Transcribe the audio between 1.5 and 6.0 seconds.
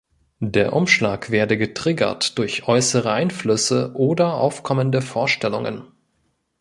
getriggert durch äußere Einflüsse oder aufkommende Vorstellungen.